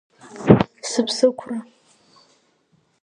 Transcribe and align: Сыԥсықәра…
Сыԥсықәра… 0.89 1.57